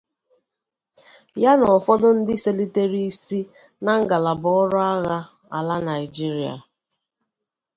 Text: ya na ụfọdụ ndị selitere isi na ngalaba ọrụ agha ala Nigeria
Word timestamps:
ya 1.41 1.51
na 1.59 1.67
ụfọdụ 1.77 2.07
ndị 2.17 2.35
selitere 2.43 2.99
isi 3.09 3.39
na 3.83 3.91
ngalaba 4.01 4.49
ọrụ 4.61 4.79
agha 4.91 5.17
ala 5.57 5.75
Nigeria 5.89 6.55